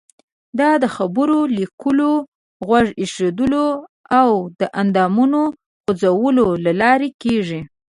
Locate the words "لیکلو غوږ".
1.59-2.87